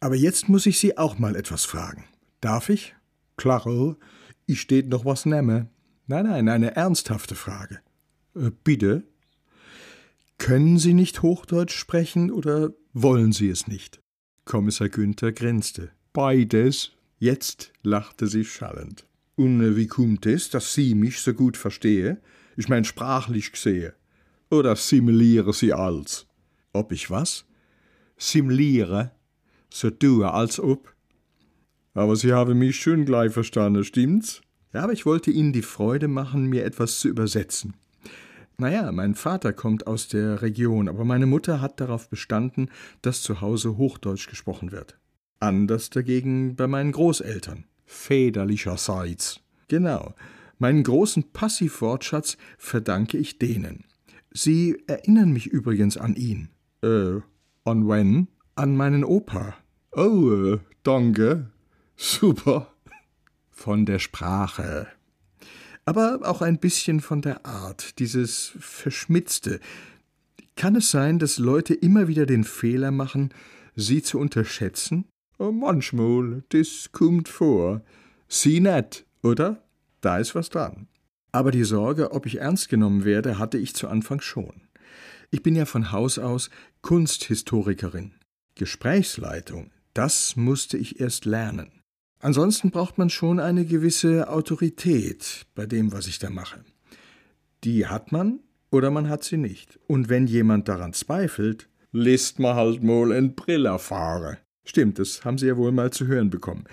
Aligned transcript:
Aber 0.00 0.14
jetzt 0.14 0.48
muss 0.48 0.66
ich 0.66 0.78
Sie 0.78 0.96
auch 0.96 1.18
mal 1.18 1.36
etwas 1.36 1.64
fragen. 1.64 2.04
Darf 2.40 2.68
ich? 2.68 2.94
Klaro, 3.36 3.96
ich 4.46 4.60
steht 4.60 4.88
noch 4.88 5.04
was 5.04 5.26
nemme. 5.26 5.68
Nein, 6.06 6.26
nein, 6.26 6.48
eine 6.48 6.76
ernsthafte 6.76 7.34
Frage. 7.34 7.80
Äh, 8.34 8.50
bitte? 8.64 9.04
Können 10.38 10.78
Sie 10.78 10.94
nicht 10.94 11.22
Hochdeutsch 11.22 11.76
sprechen 11.76 12.30
oder 12.30 12.72
wollen 12.92 13.32
Sie 13.32 13.48
es 13.48 13.66
nicht? 13.66 14.00
Kommissar 14.44 14.88
Günther 14.88 15.32
grinste. 15.32 15.90
Beides. 16.12 16.92
Jetzt 17.18 17.72
lachte 17.82 18.28
sie 18.28 18.44
schallend. 18.44 19.04
Und 19.34 19.76
wie 19.76 19.88
kommt 19.88 20.24
es, 20.26 20.50
dass 20.50 20.74
Sie 20.74 20.94
mich 20.94 21.20
so 21.20 21.34
gut 21.34 21.56
verstehe? 21.56 22.20
Ich 22.56 22.68
mein 22.68 22.84
sprachlich 22.84 23.52
gesehe. 23.52 23.94
Oder 24.50 24.76
simuliere 24.76 25.52
Sie 25.52 25.72
als? 25.72 26.26
Ob 26.72 26.92
ich 26.92 27.10
was? 27.10 27.44
Simuliere? 28.16 29.10
So 29.70 29.90
tue 29.90 30.30
als 30.30 30.60
ob. 30.60 30.94
Aber 31.94 32.16
Sie 32.16 32.32
haben 32.32 32.58
mich 32.58 32.76
schon 32.80 33.04
gleich 33.04 33.32
verstanden, 33.32 33.84
stimmt's? 33.84 34.40
Ja, 34.72 34.84
aber 34.84 34.92
ich 34.92 35.06
wollte 35.06 35.30
Ihnen 35.30 35.52
die 35.52 35.62
Freude 35.62 36.08
machen, 36.08 36.46
mir 36.46 36.64
etwas 36.64 37.00
zu 37.00 37.08
übersetzen. 37.08 37.74
Naja, 38.58 38.90
mein 38.92 39.14
Vater 39.14 39.52
kommt 39.52 39.86
aus 39.86 40.08
der 40.08 40.42
Region, 40.42 40.88
aber 40.88 41.04
meine 41.04 41.26
Mutter 41.26 41.60
hat 41.60 41.80
darauf 41.80 42.10
bestanden, 42.10 42.70
dass 43.02 43.22
zu 43.22 43.40
Hause 43.40 43.76
Hochdeutsch 43.76 44.28
gesprochen 44.28 44.72
wird. 44.72 44.98
Anders 45.40 45.90
dagegen 45.90 46.56
bei 46.56 46.66
meinen 46.66 46.90
Großeltern. 46.90 47.64
Väterlicherseits. 47.84 49.40
Genau. 49.68 50.14
Meinen 50.58 50.82
großen 50.82 51.30
Passivwortschatz 51.32 52.36
verdanke 52.58 53.16
ich 53.16 53.38
denen. 53.38 53.84
Sie 54.32 54.76
erinnern 54.88 55.32
mich 55.32 55.46
übrigens 55.46 55.96
an 55.96 56.16
ihn. 56.16 56.48
Äh, 56.82 57.20
an 57.64 57.88
wen? 57.88 58.28
An 58.56 58.76
meinen 58.76 59.04
Opa. 59.04 59.54
Oh, 60.00 60.60
danke. 60.84 61.50
Super. 61.96 62.72
Von 63.50 63.84
der 63.84 63.98
Sprache. 63.98 64.86
Aber 65.86 66.20
auch 66.22 66.40
ein 66.40 66.60
bisschen 66.60 67.00
von 67.00 67.20
der 67.20 67.44
Art, 67.44 67.98
dieses 67.98 68.52
Verschmitzte. 68.60 69.58
Kann 70.54 70.76
es 70.76 70.92
sein, 70.92 71.18
dass 71.18 71.38
Leute 71.38 71.74
immer 71.74 72.06
wieder 72.06 72.26
den 72.26 72.44
Fehler 72.44 72.92
machen, 72.92 73.34
sie 73.74 74.00
zu 74.00 74.20
unterschätzen? 74.20 75.04
Oh, 75.36 75.50
manchmal, 75.50 76.44
das 76.50 76.90
kommt 76.92 77.28
vor. 77.28 77.82
Sie 78.28 78.60
net, 78.60 79.04
oder? 79.24 79.64
Da 80.00 80.18
ist 80.18 80.36
was 80.36 80.48
dran. 80.48 80.86
Aber 81.32 81.50
die 81.50 81.64
Sorge, 81.64 82.12
ob 82.12 82.24
ich 82.24 82.36
ernst 82.36 82.68
genommen 82.68 83.04
werde, 83.04 83.36
hatte 83.40 83.58
ich 83.58 83.74
zu 83.74 83.88
Anfang 83.88 84.20
schon. 84.20 84.62
Ich 85.32 85.42
bin 85.42 85.56
ja 85.56 85.66
von 85.66 85.90
Haus 85.90 86.20
aus 86.20 86.50
Kunsthistorikerin. 86.82 88.12
Gesprächsleitung, 88.54 89.72
das 89.94 90.36
musste 90.36 90.76
ich 90.76 91.00
erst 91.00 91.24
lernen. 91.24 91.70
Ansonsten 92.20 92.70
braucht 92.70 92.98
man 92.98 93.10
schon 93.10 93.38
eine 93.38 93.64
gewisse 93.64 94.28
Autorität 94.28 95.46
bei 95.54 95.66
dem, 95.66 95.92
was 95.92 96.06
ich 96.08 96.18
da 96.18 96.30
mache. 96.30 96.64
Die 97.64 97.86
hat 97.86 98.12
man 98.12 98.40
oder 98.70 98.90
man 98.90 99.08
hat 99.08 99.24
sie 99.24 99.36
nicht. 99.36 99.78
Und 99.86 100.08
wenn 100.08 100.26
jemand 100.26 100.68
daran 100.68 100.92
zweifelt, 100.92 101.68
lässt 101.92 102.38
man 102.38 102.56
halt 102.56 102.82
mal 102.82 103.12
ein 103.12 103.34
Briller 103.34 103.78
fahren. 103.78 104.38
Stimmt, 104.64 104.98
das 104.98 105.24
haben 105.24 105.38
Sie 105.38 105.46
ja 105.46 105.56
wohl 105.56 105.72
mal 105.72 105.90
zu 105.90 106.06
hören 106.06 106.28
bekommen. 106.28 106.64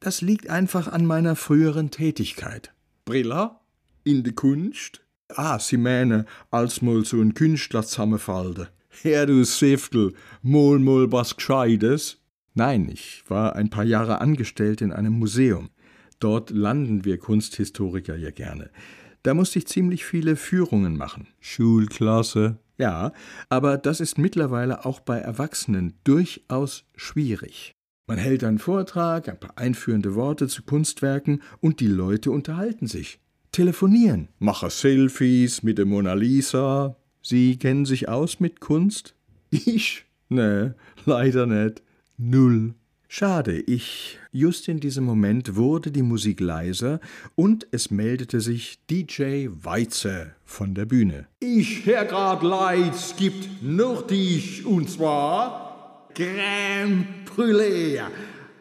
Das 0.00 0.20
liegt 0.20 0.50
einfach 0.50 0.88
an 0.88 1.06
meiner 1.06 1.36
früheren 1.36 1.90
Tätigkeit. 1.90 2.72
Briller? 3.04 3.60
In 4.02 4.24
de 4.24 4.32
Kunst? 4.32 5.02
Ah, 5.28 5.58
Sie 5.58 5.76
meinen, 5.76 6.26
als 6.50 6.82
mal 6.82 7.04
so 7.04 7.20
ein 7.20 7.34
Künstler 7.34 7.84
zusammenfallte. 7.84 8.68
Herr 9.02 9.26
du 9.26 9.44
Säftel, 9.44 10.14
mal 10.42 10.78
mal 10.78 11.10
was 11.12 11.36
Gescheites? 11.36 12.18
Nein, 12.58 12.88
ich 12.90 13.22
war 13.28 13.54
ein 13.54 13.68
paar 13.68 13.84
Jahre 13.84 14.22
angestellt 14.22 14.80
in 14.80 14.90
einem 14.90 15.12
Museum. 15.12 15.68
Dort 16.20 16.48
landen 16.48 17.04
wir 17.04 17.18
Kunsthistoriker 17.18 18.16
ja 18.16 18.30
gerne. 18.30 18.70
Da 19.22 19.34
musste 19.34 19.58
ich 19.58 19.66
ziemlich 19.66 20.06
viele 20.06 20.36
Führungen 20.36 20.96
machen. 20.96 21.28
Schulklasse, 21.38 22.58
ja, 22.78 23.12
aber 23.50 23.76
das 23.76 24.00
ist 24.00 24.16
mittlerweile 24.16 24.86
auch 24.86 25.00
bei 25.00 25.18
Erwachsenen 25.18 25.98
durchaus 26.04 26.86
schwierig. 26.96 27.74
Man 28.06 28.16
hält 28.16 28.42
einen 28.42 28.58
Vortrag, 28.58 29.28
ein 29.28 29.38
paar 29.38 29.58
einführende 29.58 30.14
Worte 30.14 30.48
zu 30.48 30.62
Kunstwerken 30.62 31.42
und 31.60 31.80
die 31.80 31.88
Leute 31.88 32.30
unterhalten 32.30 32.86
sich. 32.86 33.20
Telefonieren, 33.52 34.28
mache 34.38 34.70
Selfies 34.70 35.62
mit 35.62 35.76
der 35.76 35.84
Mona 35.84 36.14
Lisa. 36.14 36.96
Sie 37.20 37.58
kennen 37.58 37.84
sich 37.84 38.08
aus 38.08 38.40
mit 38.40 38.60
Kunst? 38.60 39.14
Ich? 39.50 40.06
Nee, 40.30 40.70
leider 41.04 41.44
nicht. 41.44 41.82
Null. 42.18 42.74
Schade, 43.08 43.60
ich. 43.60 44.18
Just 44.32 44.68
in 44.68 44.80
diesem 44.80 45.04
Moment 45.04 45.54
wurde 45.54 45.90
die 45.90 46.02
Musik 46.02 46.40
leiser 46.40 46.98
und 47.34 47.66
es 47.72 47.90
meldete 47.90 48.40
sich 48.40 48.78
DJ 48.90 49.48
Weize 49.50 50.34
von 50.44 50.74
der 50.74 50.86
Bühne. 50.86 51.26
Ich, 51.40 51.84
Herr 51.84 52.06
grad 52.06 52.42
leid, 52.42 52.94
gibt 53.18 53.62
nur 53.62 54.06
dich 54.06 54.64
und 54.64 54.88
zwar 54.88 56.08
Crème 56.14 57.04
Brûlée. 57.26 58.00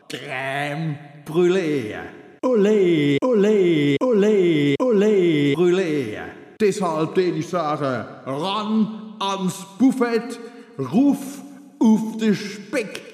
Crème 0.09 0.95
Brûlée. 1.25 1.95
Ole, 2.43 3.17
ole, 3.23 3.95
ole, 4.01 4.75
ole, 4.79 5.53
Brûlée. 5.55 6.17
Deshalb 6.59 7.15
den 7.15 7.37
ich 7.37 7.47
sage, 7.47 8.05
ran 8.25 9.15
ans 9.19 9.65
Buffet, 9.79 10.37
ruf 10.77 11.41
auf 11.79 12.17
den 12.17 12.35
Speck. 12.35 13.04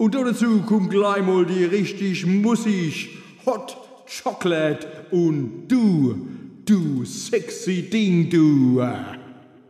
Und 0.00 0.14
dazu 0.14 0.62
kommt 0.62 0.88
gleich 0.88 1.22
mal 1.22 1.44
die 1.44 1.62
richtig 1.62 2.24
Musik, 2.24 3.10
Hot 3.44 3.76
Chocolate 4.06 4.86
und 5.10 5.68
du, 5.68 6.26
du 6.64 7.04
sexy 7.04 7.82
Ding, 7.82 8.30
du. 8.30 8.80